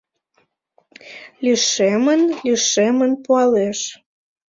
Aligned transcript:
Лишемын-лишемын 1.43 3.11
пуалеш. 3.25 3.79